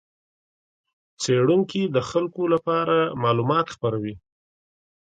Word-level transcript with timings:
څېړونکي 1.21 1.81
د 1.95 1.97
خلکو 2.09 2.43
لپاره 2.53 2.97
معلومات 3.23 3.67
خپروي. 3.75 4.15